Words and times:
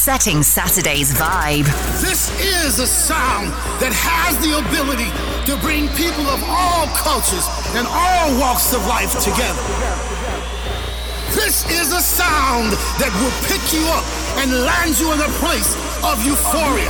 setting 0.00 0.42
Saturday's 0.42 1.12
vibe. 1.12 1.68
This 2.00 2.32
is 2.40 2.78
a 2.78 2.86
sound 2.86 3.52
that 3.84 3.92
has 3.92 4.32
the 4.40 4.56
ability 4.56 5.12
to 5.44 5.60
bring 5.60 5.92
people 5.92 6.24
of 6.24 6.40
all 6.48 6.88
cultures 6.96 7.44
and 7.76 7.84
all 7.84 8.32
walks 8.40 8.72
of 8.72 8.80
life 8.88 9.12
together. 9.20 9.60
This 11.36 11.68
is 11.68 11.92
a 11.92 12.00
sound 12.00 12.72
that 12.96 13.12
will 13.20 13.36
pick 13.44 13.60
you 13.76 13.84
up 13.92 14.00
and 14.40 14.48
land 14.64 14.96
you 14.96 15.12
in 15.12 15.20
a 15.20 15.28
place 15.36 15.76
of 16.00 16.16
euphoria. 16.24 16.88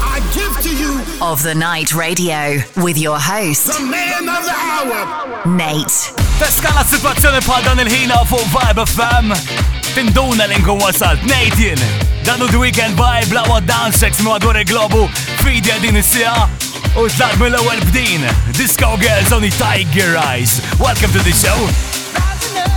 I 0.00 0.24
give 0.32 0.56
to 0.64 0.72
you 0.72 1.04
of 1.20 1.44
the 1.44 1.52
Night 1.54 1.92
Radio 1.92 2.64
with 2.80 2.96
your 2.96 3.20
host, 3.20 3.76
the 3.76 3.84
man 3.84 4.24
of 4.24 4.40
the 4.48 4.56
hour, 4.56 5.44
Nate. 5.52 6.16
Teskala 6.40 6.88
situazzjoni 6.88 7.44
bħal 7.44 7.68
dan 7.68 7.84
il-ħina 7.84 8.24
fuq 8.24 8.48
Vibe 8.56 8.88
FM. 8.88 9.81
Tinduna 9.94 10.46
li 10.48 10.56
nkun 10.56 10.80
wasalt, 10.80 11.22
Nate 11.28 11.56
jien. 11.56 11.80
Dan 12.24 12.40
u 12.42 12.46
Weekend 12.58 12.96
Vibe 12.96 13.34
laqwa 13.34 13.60
dance 13.60 13.98
sex 13.98 14.20
madwar 14.24 14.56
il-globu 14.56 15.08
fidja 15.44 15.78
din 15.82 15.96
is-sija. 15.96 16.48
U 16.96 17.08
tlaq 17.08 17.36
mill-ewwel 17.36 17.80
bdin. 17.90 18.24
Disco 18.56 18.96
Girls 18.96 19.32
only 19.32 19.50
Tiger 19.50 20.16
Eyes. 20.16 20.60
Welcome 20.80 21.12
to 21.12 21.20
the 21.20 21.32
show. 21.32 22.71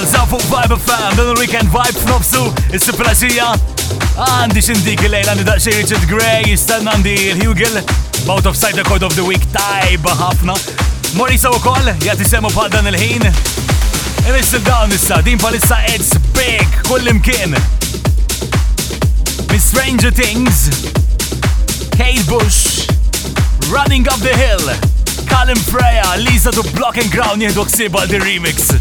Girl, 0.00 0.08
zafu 0.08 0.38
vibe 0.48 0.78
fam, 0.80 1.16
dan 1.16 1.36
weekend 1.36 1.68
Vibe 1.68 1.98
f'nofsu, 2.00 2.46
is-siplaxija. 2.72 3.50
Għandi 4.16 4.62
xindik 4.64 5.02
il-lejl 5.04 5.28
għandi 5.28 5.44
daqxie 5.44 5.74
Richard 5.76 6.06
Gray, 6.08 6.46
jistan 6.48 6.88
għandi 6.88 7.12
il-Hugel, 7.34 7.76
Bout 8.24 8.48
of 8.48 8.56
Sight 8.56 8.78
Record 8.80 9.04
of 9.04 9.12
the 9.18 9.24
Week, 9.26 9.44
tajba 9.52 10.14
ħafna. 10.16 10.56
Morisa 11.18 11.52
u 11.52 11.60
koll, 11.60 11.92
jgħati 12.00 12.28
semu 12.30 12.48
bħal 12.54 12.72
dan 12.72 12.88
il-ħin. 12.88 13.28
Imissil 14.30 14.64
dawn 14.64 14.94
issa, 14.96 15.20
din 15.26 15.40
palissa 15.42 15.82
Ed 15.92 16.06
Big, 16.32 16.80
kull 16.88 17.12
imkien. 17.12 17.58
Miss 19.52 19.68
Stranger 19.68 20.14
Things, 20.16 20.70
Kate 21.98 22.24
Bush, 22.30 22.86
Running 23.68 24.08
Up 24.08 24.24
the 24.24 24.32
Hill, 24.32 24.64
Colin 25.28 25.60
Freya, 25.68 26.16
Lisa 26.24 26.54
to 26.56 26.64
Block 26.72 26.96
and 26.96 27.12
Ground 27.12 27.44
jihdu 27.44 27.68
ksiba 27.68 28.08
di 28.08 28.22
remix. 28.22 28.72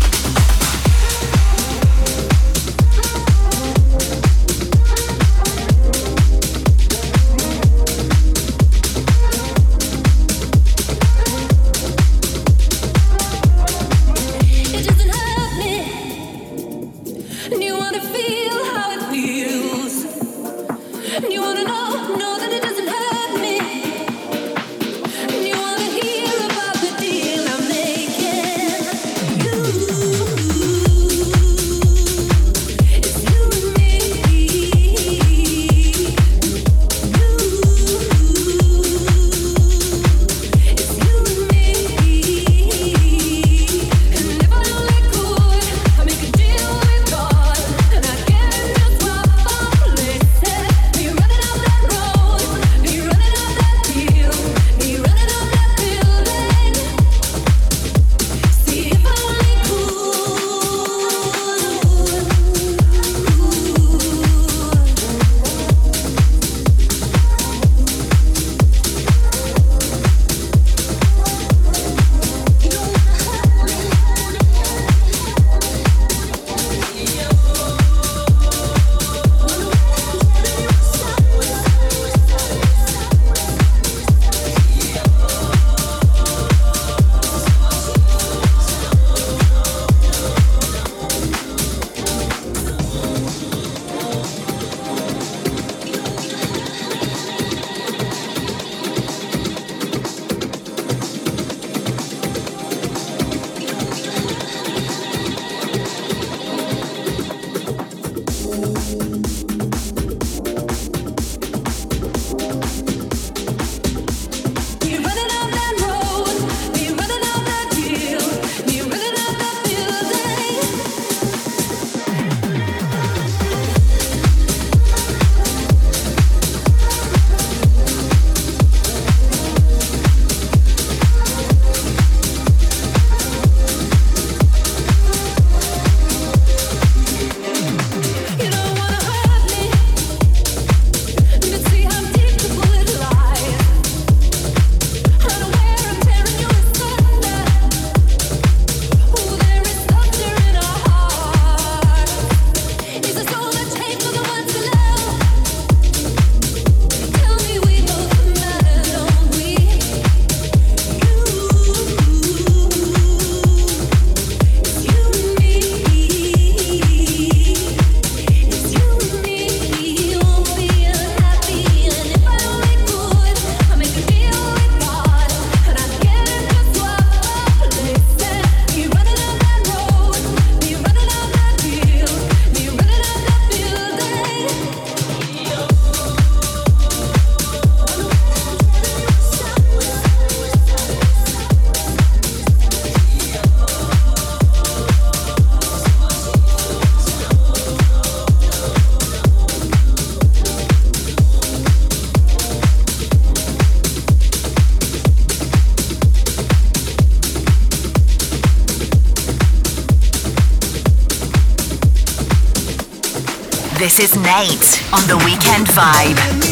This 214.00 214.16
is 214.16 214.18
Nate 214.22 214.94
on 214.94 215.06
the 215.10 215.18
Weekend 215.26 215.68
Vibe. 215.68 216.49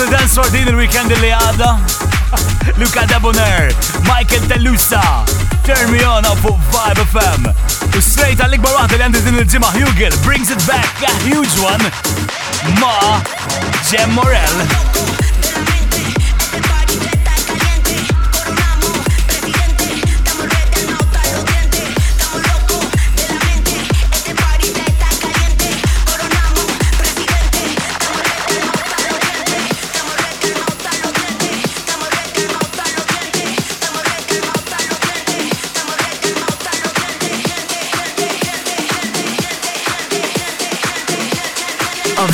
On 0.00 0.10
the 0.10 0.16
dance 0.16 0.34
floor 0.34 0.48
din 0.50 0.68
il-weekend 0.68 1.10
li 1.22 1.30
għadda. 1.32 1.70
Luca 2.80 3.04
Debonair, 3.08 3.72
Michael 4.06 4.44
Tellusa, 4.50 5.02
Turn 5.66 5.90
Me 5.90 6.02
On 6.06 6.26
up 6.28 6.38
fuq 6.42 6.58
Vibe 6.74 7.06
FM. 7.08 7.48
U 7.96 8.02
straight 8.04 8.42
għal-ikbar 8.42 8.76
waħda 8.78 8.98
li 8.98 9.06
għandi 9.08 9.24
din 9.26 9.40
il-ġimma 9.42 9.72
Hugel 9.74 10.14
brings 10.26 10.52
it 10.54 10.62
back 10.68 11.02
a 11.02 11.14
huge 11.26 11.54
one 11.64 11.90
ma 12.78 13.22
Jem 13.90 14.14
Morel. 14.14 15.17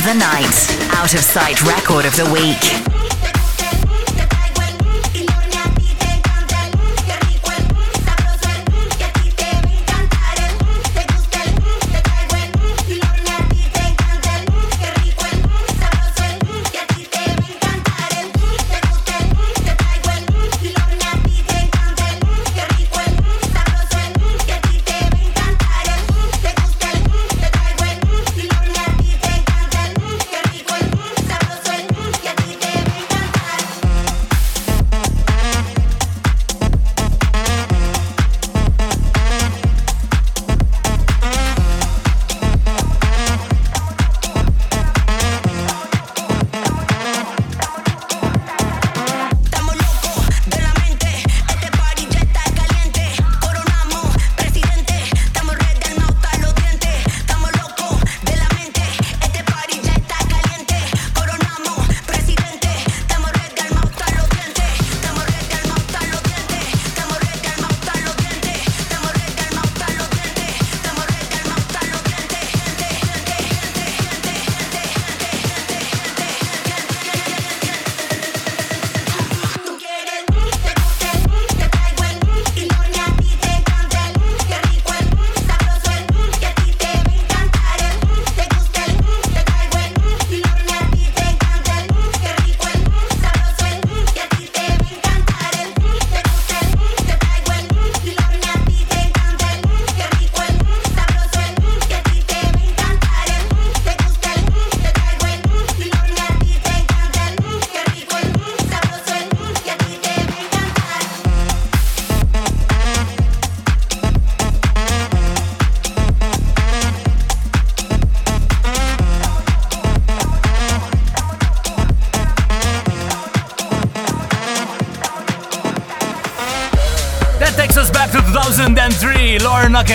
The 0.05 0.13
night. 0.13 0.69
Out 0.93 1.13
of 1.15 1.19
sight 1.19 1.63
record 1.63 2.05
of 2.05 2.15
the 2.15 2.29
week. 2.31 2.94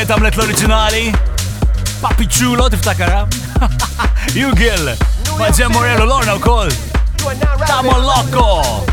Lorna 0.01 0.15
kienet 0.15 0.17
għamlet 0.17 0.37
l-oriġinali. 0.39 1.01
Papi 2.01 2.25
Chulo, 2.25 2.71
tiftakara? 2.73 3.27
Ugil, 4.33 4.87
Maġem 5.37 5.75
Morello, 5.75 6.07
Lorna 6.09 6.39
u 6.39 6.41
koll. 6.41 6.71
Tamo 7.67 7.99
Loco. 8.01 8.87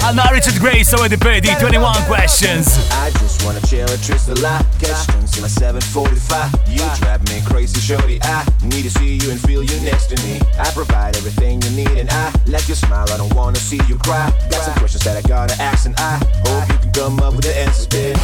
Għanna 0.00 0.30
Richard 0.32 0.56
Grey, 0.62 0.80
so 0.82 1.02
I 1.02 1.10
Eddie 1.10 1.18
Pedi, 1.20 1.52
21 1.60 2.06
questions. 2.08 2.72
I 2.96 3.12
just 3.20 3.44
wanna 3.44 3.60
chill 3.68 3.84
and 3.84 4.00
twist 4.00 4.32
a 4.32 4.38
lot. 4.40 4.64
Catch 4.80 5.12
drinks 5.12 5.36
in 5.36 5.44
my 5.44 5.52
745. 5.52 6.56
You 6.72 6.88
drive 7.04 7.20
me 7.28 7.44
crazy, 7.44 7.76
shorty. 7.76 8.16
I 8.24 8.40
need 8.72 8.88
to 8.88 8.92
see 8.96 9.20
you 9.20 9.36
and 9.36 9.40
feel 9.44 9.62
you 9.62 9.76
next 9.84 10.08
to 10.08 10.16
me. 10.24 10.40
I 10.56 10.72
provide 10.72 11.20
everything 11.20 11.60
you 11.60 11.84
need, 11.84 12.00
and 12.00 12.08
I 12.08 12.32
like 12.46 12.64
your 12.64 12.80
smile. 12.80 13.04
I 13.12 13.18
don't 13.18 13.34
wanna 13.34 13.60
see 13.60 13.80
you 13.92 13.98
cry. 13.98 14.32
Got 14.48 14.64
some 14.64 14.74
questions 14.80 15.04
that 15.04 15.20
I 15.20 15.22
gotta 15.28 15.60
ask, 15.60 15.84
and 15.84 15.94
I 16.00 16.16
hope 16.48 16.64
you 16.72 16.78
can 16.80 16.92
come 16.92 17.20
up 17.20 17.36
with 17.36 17.44
the 17.44 17.52
answers, 17.52 17.86
babe. 17.92 18.16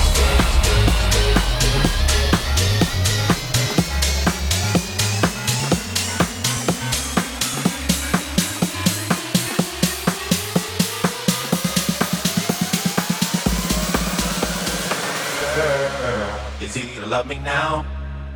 Easy 16.76 17.00
to 17.00 17.06
love 17.06 17.26
me 17.26 17.38
now. 17.38 17.86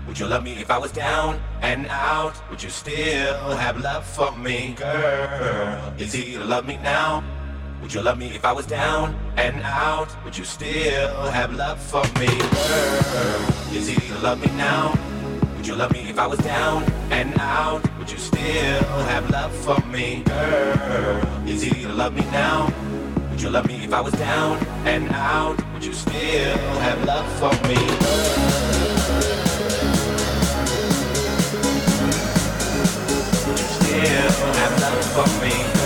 Would 0.06 0.18
you 0.18 0.24
love 0.24 0.42
me 0.42 0.52
if 0.52 0.70
I 0.70 0.78
was 0.78 0.92
down 0.92 1.38
and 1.60 1.86
out? 1.88 2.32
Would 2.48 2.62
you 2.62 2.70
still 2.70 3.54
have 3.54 3.78
love 3.78 4.02
for 4.02 4.34
me, 4.34 4.72
girl? 4.78 5.92
Easy 5.98 6.32
to 6.32 6.44
love 6.44 6.66
me 6.66 6.78
now. 6.78 7.22
Would 7.82 7.92
you 7.92 8.00
love 8.00 8.16
me 8.16 8.28
if 8.28 8.46
I 8.46 8.52
was 8.52 8.64
down 8.64 9.14
and 9.36 9.60
out? 9.62 10.08
Would 10.24 10.38
you 10.38 10.44
still 10.44 11.30
have 11.30 11.52
love 11.52 11.78
for 11.82 12.02
me, 12.18 12.28
girl? 12.28 13.74
Easy 13.74 13.96
to 14.08 14.18
love 14.20 14.40
me 14.40 14.50
now. 14.56 14.94
Would 15.58 15.66
you 15.66 15.74
love 15.74 15.92
me 15.92 16.08
if 16.08 16.18
I 16.18 16.26
was 16.26 16.38
down 16.38 16.84
and 17.10 17.38
out? 17.38 17.82
Would 17.98 18.10
you 18.10 18.16
still 18.16 19.02
have 19.12 19.28
love 19.28 19.54
for 19.54 19.78
me, 19.88 20.22
girl? 20.24 21.46
Easy 21.46 21.82
to 21.82 21.92
love 21.92 22.14
me 22.14 22.22
now. 22.32 22.72
Would 23.30 23.42
you 23.42 23.50
love 23.50 23.66
me 23.66 23.84
if 23.84 23.92
I 23.92 24.00
was 24.00 24.14
down 24.14 24.56
and 24.86 25.10
out? 25.10 25.69
Would 25.80 25.86
you 25.86 25.94
still 25.94 26.58
have 26.80 27.02
love 27.06 27.26
for 27.38 27.52
me? 27.66 27.74
Would 33.46 33.58
you 33.58 33.64
still 33.64 34.52
have 34.60 34.80
love 34.82 35.04
for 35.14 35.42
me? 35.42 35.79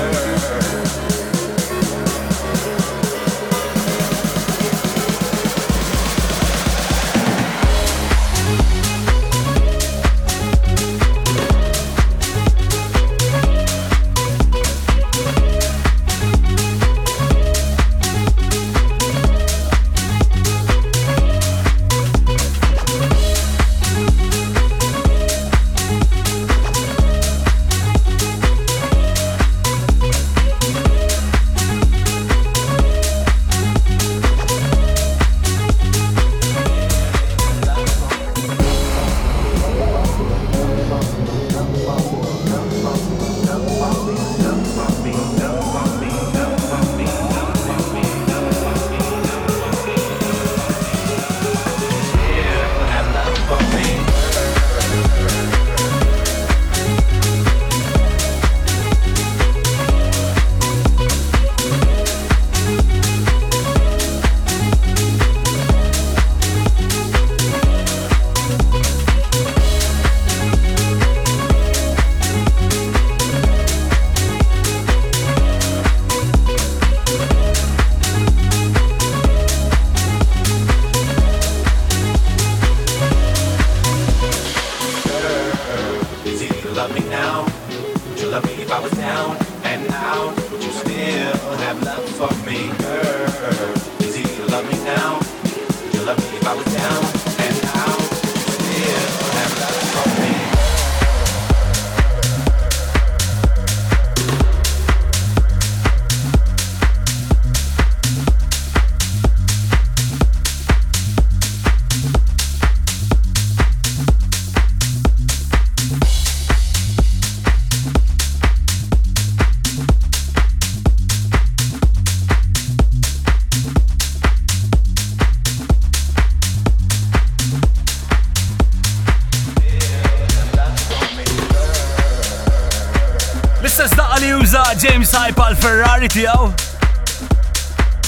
Ferrari 136.14 136.30
tijaw. 136.30 136.52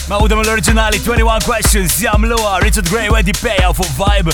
Mawda 0.09 0.37
mill-oriġinali 0.39 1.01
21 1.03 1.45
questions 1.45 1.99
jamluwa 1.99 2.61
Richard 2.63 2.89
Grey 2.89 3.09
u 3.09 3.17
Eddie 3.17 3.35
Peja 3.41 3.73
fuq 3.75 3.91
Vibe. 3.99 4.31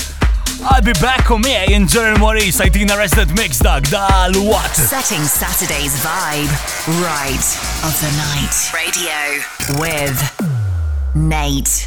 I'll 0.69 0.81
be 0.81 0.93
back 1.01 1.31
on 1.31 1.41
me 1.41 1.55
eh, 1.55 1.73
in 1.73 1.87
Jerry 1.87 2.17
Maurice 2.19 2.61
għajtina 2.61 2.95
Resident 2.95 3.33
Mix 3.37 3.57
dak 3.65 3.89
dal-what. 3.89 4.77
Setting 4.77 5.25
Saturday's 5.25 5.97
vibe 6.05 6.53
right 7.01 7.47
of 7.87 7.97
the 8.03 8.11
night. 8.21 8.53
Radio 8.77 9.17
with 9.81 10.21
Nate. 11.15 11.82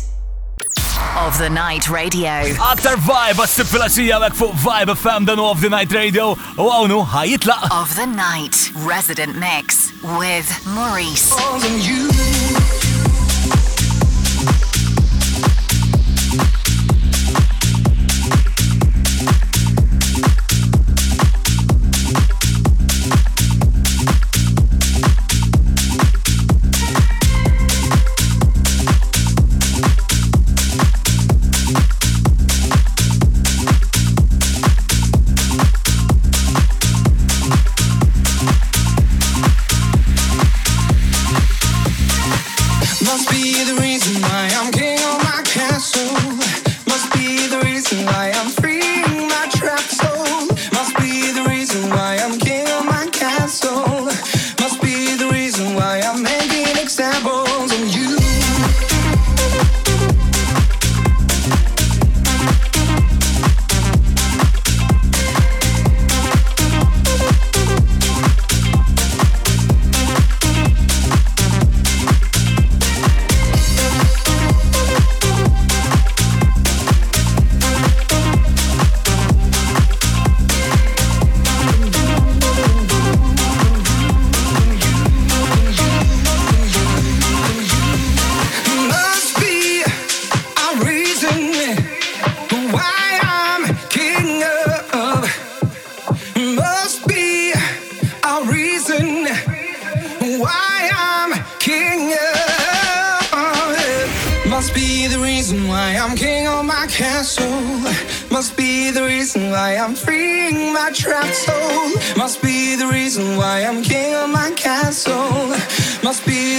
Of 1.26 1.38
the 1.38 1.50
Night 1.50 1.90
Radio. 1.90 2.30
Aktar 2.62 2.94
Vibe 3.02 3.42
għas-sifilasija 3.42 4.20
għek 4.28 4.36
fuq 4.38 4.52
Vibe 4.62 4.94
FM 4.94 5.26
dan 5.26 5.42
of 5.42 5.58
the 5.58 5.70
Night 5.72 5.90
Radio 5.90 6.28
u 6.54 6.68
għawnu 6.70 7.00
ħajitlaq. 7.16 7.66
Of 7.74 7.96
the 7.98 8.06
Night 8.06 8.70
Resident 8.86 9.34
Mix 9.34 9.90
with 10.20 10.46
Maurice. 10.70 11.34
Thank 11.34 12.35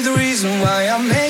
the 0.01 0.13
reason 0.13 0.59
why 0.61 0.87
I'm 0.87 1.07
making 1.07 1.26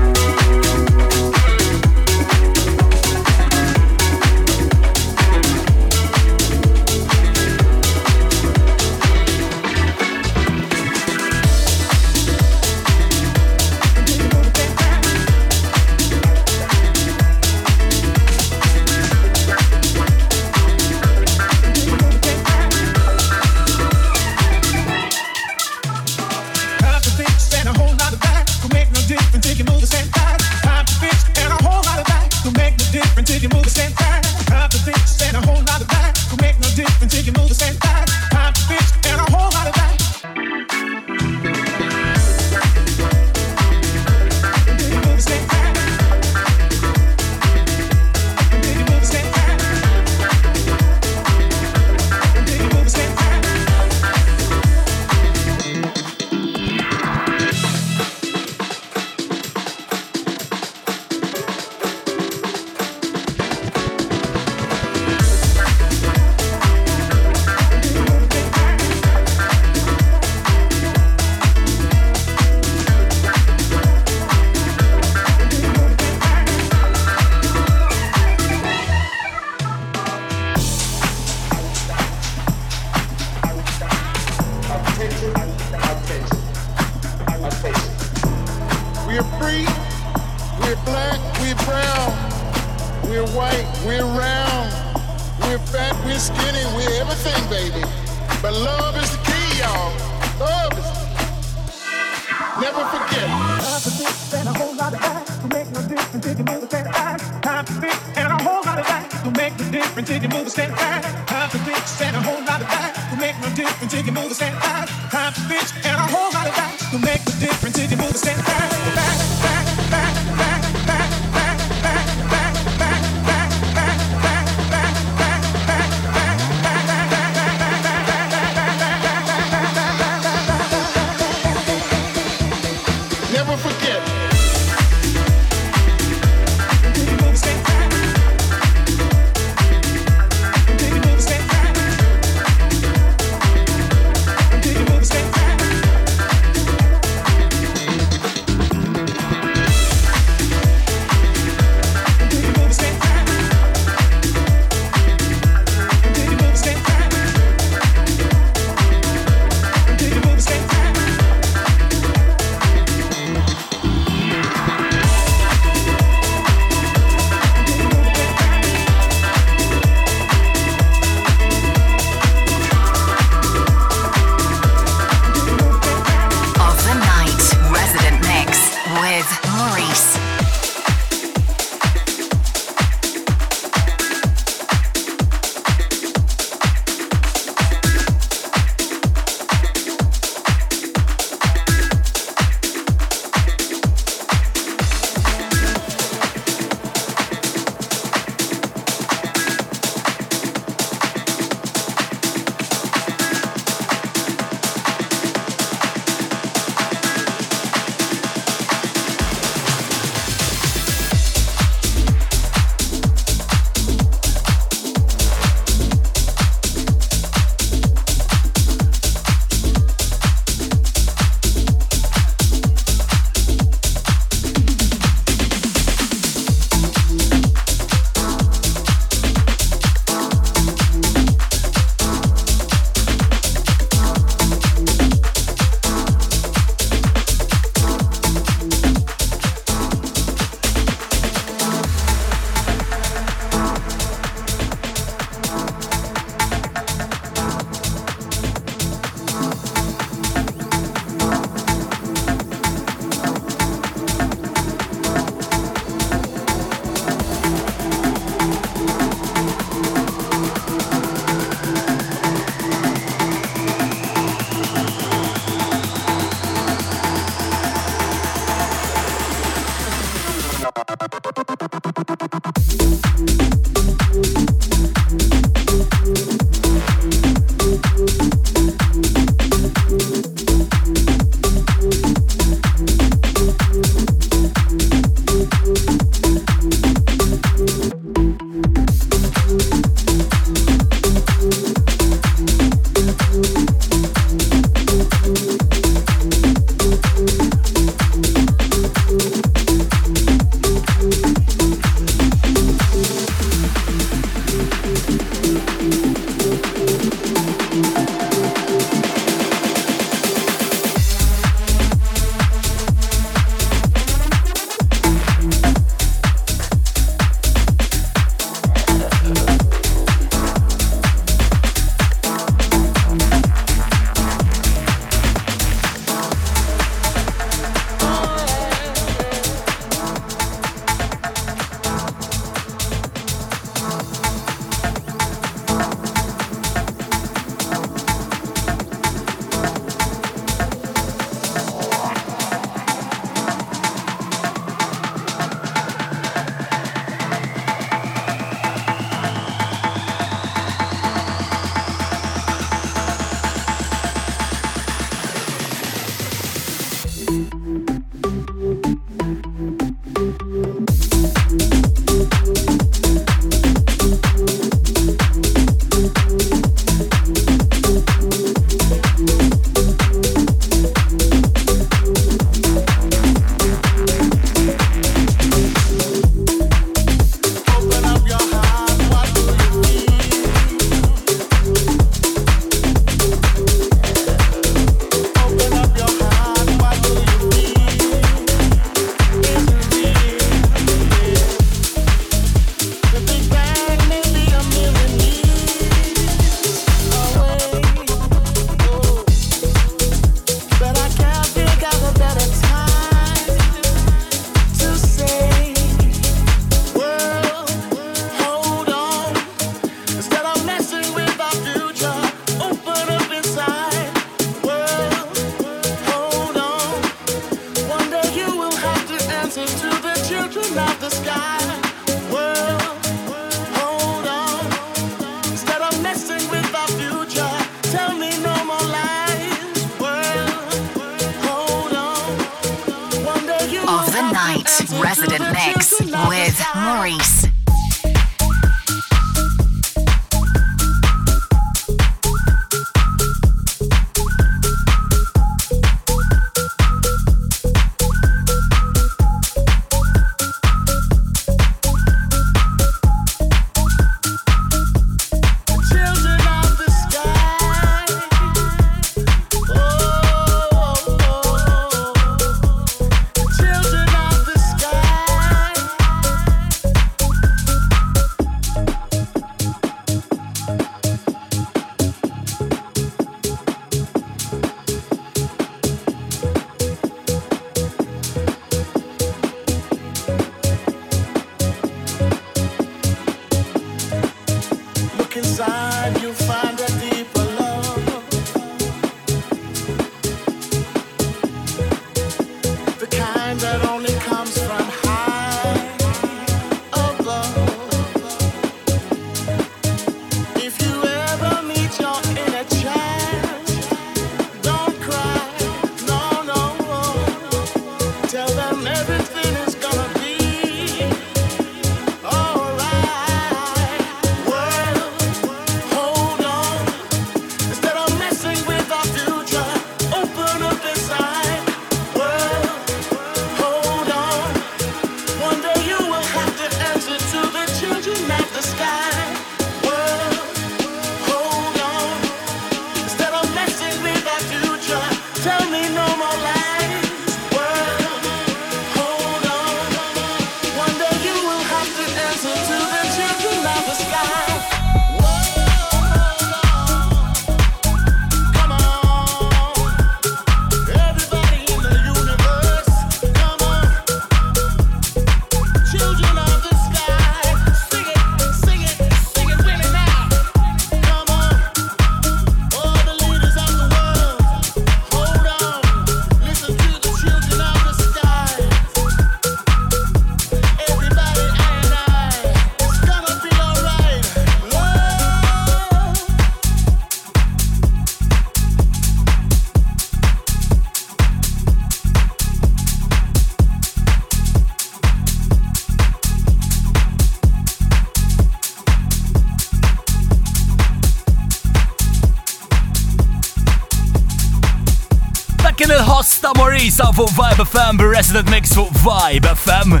Vibe 597.36 597.64
FM 597.64 597.98
bir-Resident 597.98 598.48
Mix 598.50 598.72
fuq 598.72 598.88
Vibe 599.04 599.44
FM. 599.44 600.00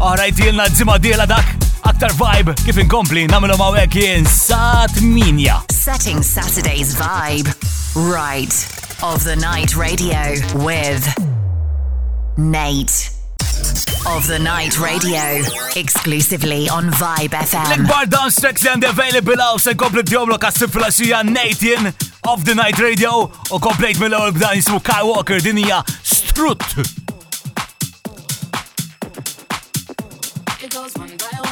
Alright, 0.00 0.34
jilna 0.34 0.64
d-zima 0.66 0.96
dila 0.98 1.26
dak, 1.26 1.46
aktar 1.86 2.10
vibe 2.18 2.56
kif 2.64 2.80
inkompli 2.82 3.28
namilu 3.30 3.54
mawek 3.60 3.94
jien 3.94 4.26
sat 4.26 4.90
minja. 5.00 5.60
Setting 5.70 6.22
Saturday's 6.22 6.96
vibe. 6.98 7.46
Right. 7.94 8.50
Of 9.06 9.22
the 9.22 9.36
Night 9.36 9.76
Radio 9.76 10.18
with 10.66 11.06
Nate. 12.36 13.10
Of 14.10 14.26
the 14.26 14.40
Night 14.40 14.80
Radio. 14.80 15.46
Exclusively 15.76 16.68
on 16.68 16.90
Vibe 16.90 17.38
FM. 17.38 17.70
L-ikbar 17.76 18.10
dance 18.10 18.40
tracks 18.42 18.66
għandi 18.66 18.90
available 18.90 19.38
għaw 19.38 19.62
se 19.62 19.76
komplet 19.78 20.10
jomlu 20.10 20.40
kassib 20.42 20.74
fil-axija 20.74 21.22
Nate 21.22 21.94
of 22.26 22.42
the 22.44 22.58
Night 22.58 22.82
Radio 22.82 23.28
u 23.30 23.62
komplejt 23.62 24.02
mill-ewwel 24.02 24.34
b'dan 24.34 24.58
jismu 24.58 24.82
Kyle 24.82 25.06
Walker 25.06 25.38
Strut. 26.32 26.62
It 30.62 30.70
goes 30.70 30.94
one 30.94 31.14
by 31.18 31.38
one. 31.40 31.51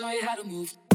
Show 0.00 0.10
you 0.12 0.26
how 0.26 0.34
to 0.34 0.44
move. 0.44 0.89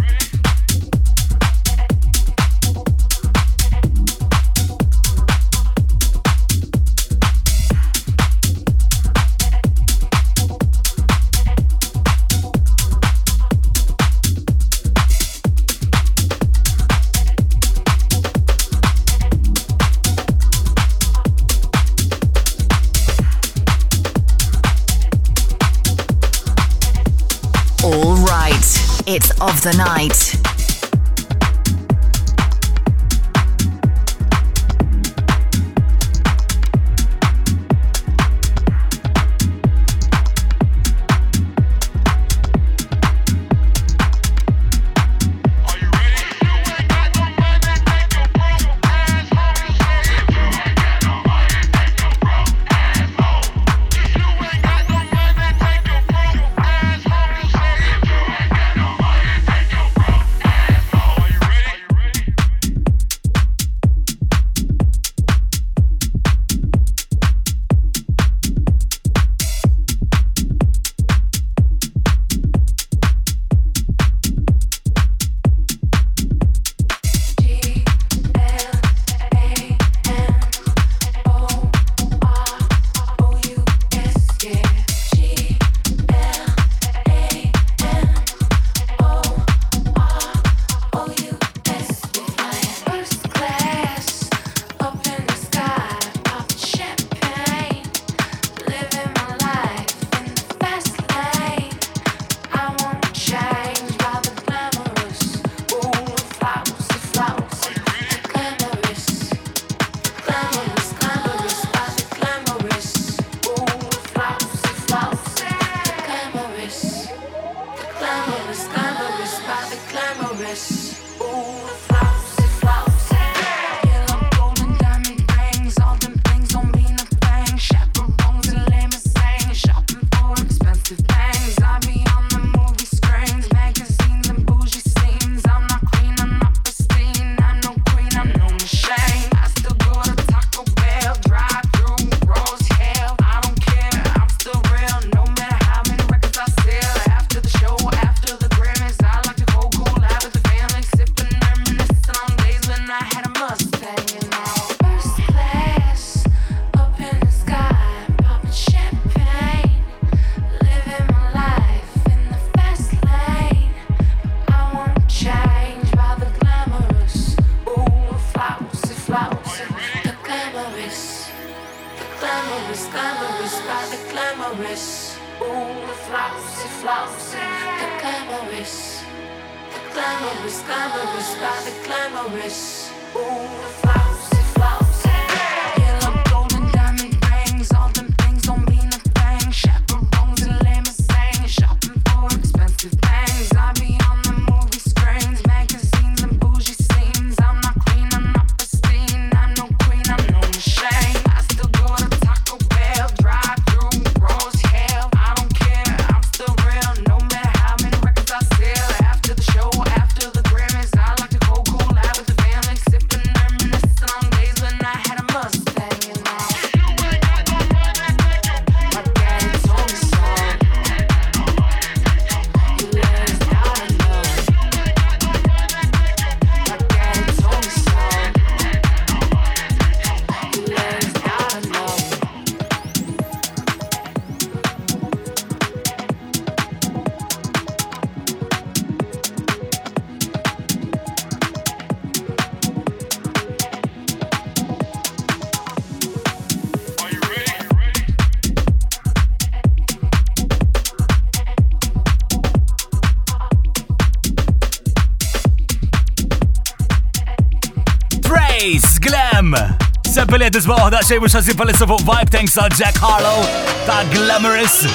Tisma 260.55 260.75
uħda 260.85 261.01
xej 261.03 261.19
mux 261.19 261.33
għazib 261.35 261.57
palissa 261.59 261.87
fuq 261.89 262.03
Vibe 262.07 262.31
thanks 262.31 262.53
għal 262.55 262.75
Jack 262.79 262.99
Harlow 263.03 263.41
ta' 263.87 264.05
Glamorous. 264.13 264.85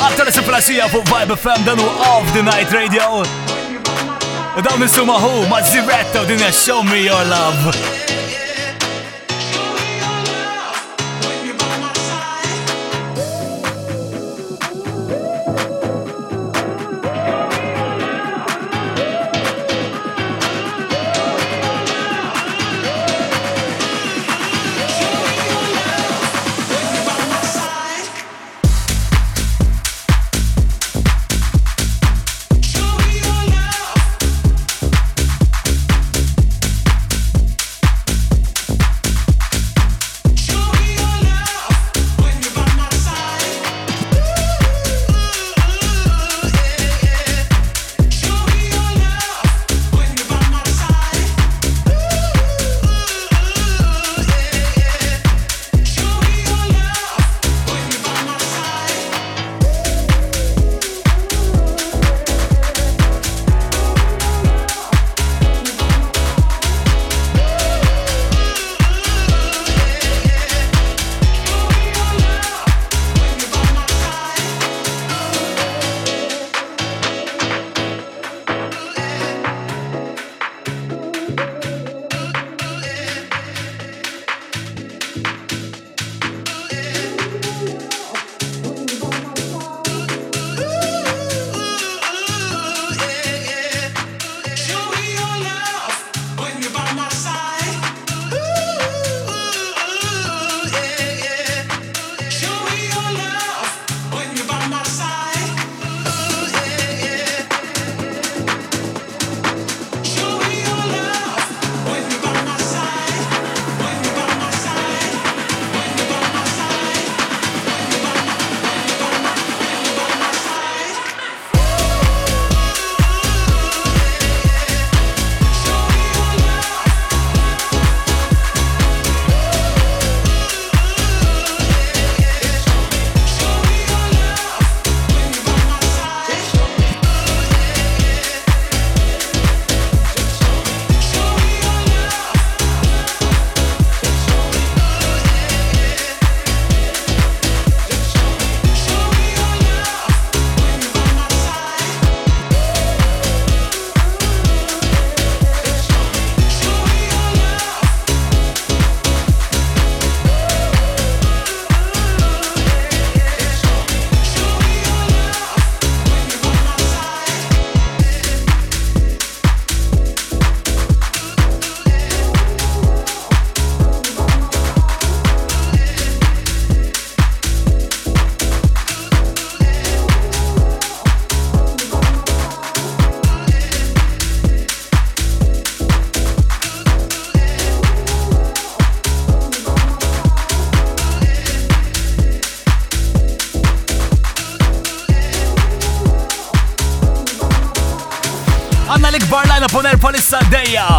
Aktar 0.00 0.30
siflasija 0.32 0.86
fuq 0.92 1.04
Vibe 1.10 1.36
FM 1.36 1.66
dan 1.66 1.82
u 1.82 1.88
Off 2.06 2.30
the 2.32 2.44
Night 2.46 2.72
Radio. 2.72 3.20
U 3.20 4.64
dawn 4.64 4.80
nissuma 4.80 5.18
hu 5.20 5.44
ma' 5.50 5.60
Ziretta 5.68 6.24
u 6.24 6.30
din 6.30 6.40
Show 6.52 6.80
Me 6.88 7.04
Your 7.04 7.28
Love. 7.28 8.03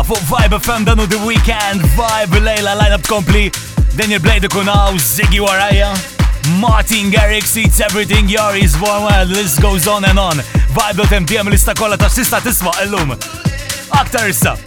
Fuq 0.06 0.22
Vibe 0.30 0.60
FM 0.60 0.86
danu 0.86 1.08
The 1.08 1.18
Weekend, 1.26 1.82
Vibe 1.82 2.40
Lejla 2.40 2.76
line-up 2.76 3.02
kompli, 3.08 3.52
Daniel 3.98 4.20
Blade 4.20 4.48
kunaw, 4.48 4.94
Ziggy 4.98 5.40
Warajja, 5.40 5.94
Martin 6.60 7.12
Garrix 7.12 7.58
eats 7.58 7.80
everything 7.80 8.28
Yari's 8.28 8.76
born 8.78 9.04
well, 9.04 9.28
this 9.28 9.58
goes 9.60 9.88
on 9.88 10.06
and 10.06 10.20
on. 10.20 10.38
Vibe.mtm 10.78 11.50
lista 11.50 11.74
kolla 11.74 11.98
ta' 11.98 12.10
sista 12.10 12.40
tisma' 12.42 12.74
illum. 12.84 13.16
Aktar 13.90 14.30
issa. 14.30 14.58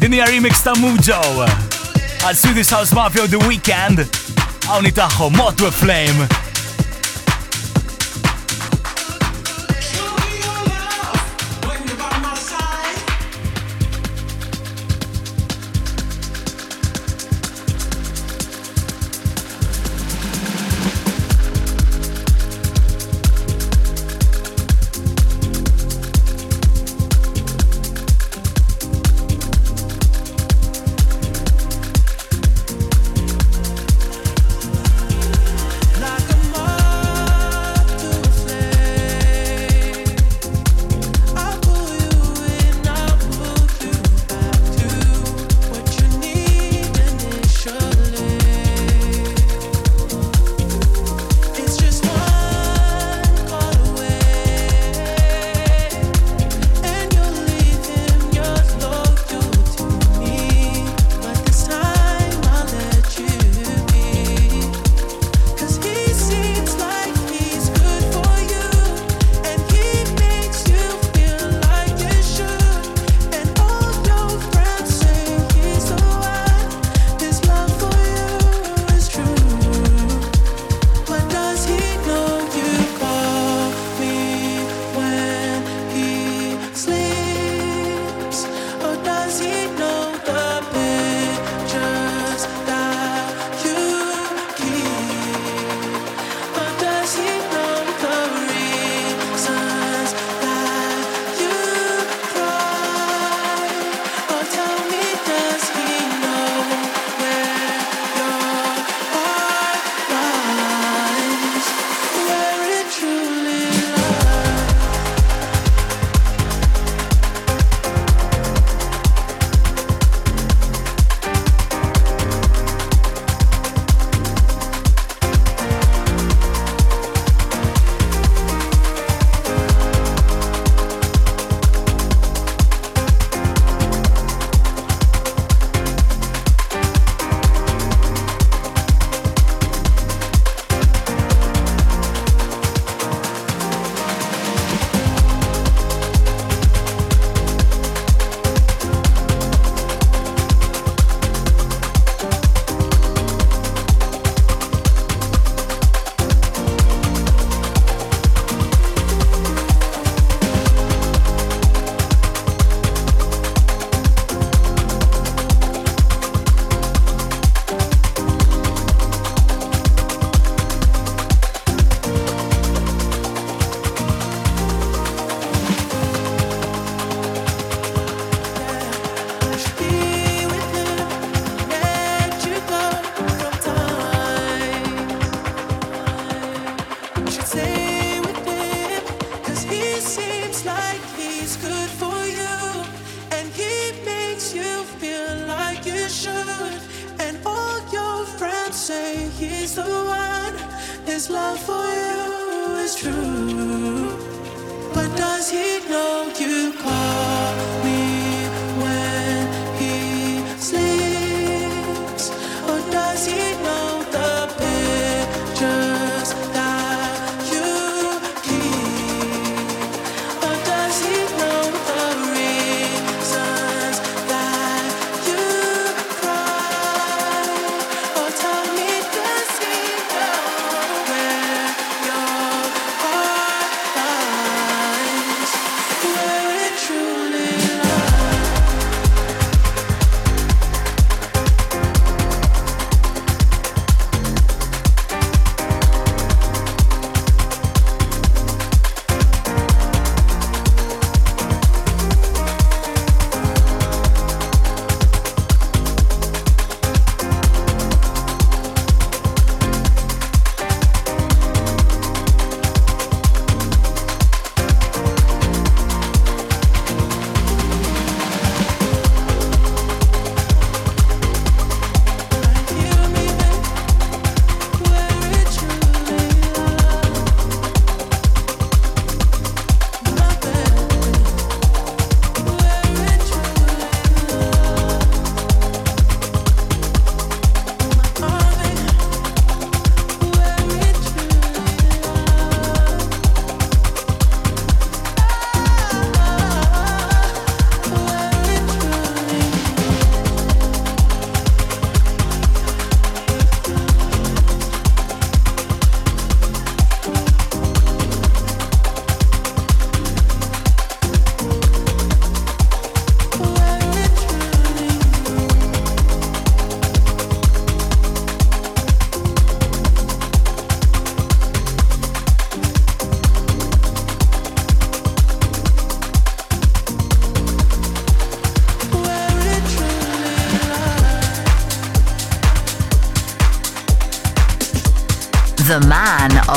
Din 0.00 0.12
hija 0.12 0.26
remix 0.26 0.62
ta' 0.62 0.74
Mujo. 0.74 1.20
Għal 2.20 2.36
Swedish 2.36 2.70
House 2.70 2.92
Mafia 2.94 3.26
The 3.26 3.40
Weekend. 3.48 4.04
Għawni 4.68 4.92
taħħom 4.92 5.36
Motto 5.36 5.70
Flame. 5.72 6.28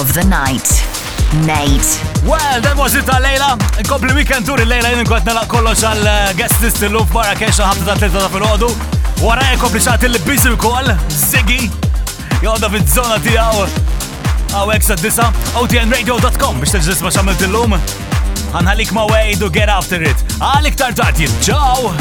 Of 0.01 0.13
the 0.15 0.23
night. 0.23 0.67
Nate. 1.45 1.91
Well, 2.25 2.57
that 2.65 2.73
was 2.75 2.95
it 2.97 3.05
uh, 3.05 3.19
għal-lejla. 3.19 3.49
Inkompli 3.83 4.15
weekend 4.17 4.47
tour 4.49 4.57
il-lejla 4.63 4.89
jien 4.95 5.05
kont 5.05 5.27
nalaq 5.29 5.45
kollox 5.51 5.83
għal-guest 5.85 6.57
uh, 6.57 6.63
list 6.65 6.81
il-luf 6.87 7.11
barra 7.13 7.35
kexa 7.37 7.67
ħabta 7.69 7.85
ta' 7.85 7.97
tleta 7.99 8.23
ta' 8.23 8.31
fil-ħodu. 8.33 8.69
Wara 9.21 9.45
inkompli 9.53 9.81
xaħt 9.85 10.07
il-bizi 10.09 10.55
kol, 10.61 10.89
Ziggy. 11.13 11.69
Joda 12.41 12.71
fil-zona 12.73 13.19
tijaw. 13.21 13.67
Għawek 14.57 14.87
sa' 14.87 14.97
disa, 15.01 15.27
otnradio.com 15.61 16.63
biex 16.63 16.79
t-ġis 16.79 17.03
ma 17.05 17.13
xamilt 17.13 17.45
il-lum. 17.45 17.77
Għanħalik 18.55 18.95
ma' 18.97 19.05
way 19.13 19.37
to 19.37 19.53
get 19.53 19.69
after 19.69 20.01
it. 20.01 20.25
Għalik 20.41 20.81
tartati, 20.81 21.29
Ciao! 21.45 21.93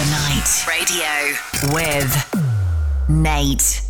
Night. 0.00 0.64
Radio 0.66 1.72
with 1.72 3.08
Nate. 3.08 3.83